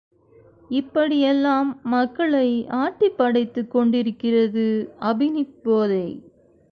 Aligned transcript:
இப்படியெல்லாம் 0.69 1.79
மக்களை 1.83 2.65
ஆட்டிப்படைத்துக் 2.69 3.67
கொண்டிருக்கிறது 3.67 4.93
அபினிப் 5.01 5.61
போதை. 5.63 6.23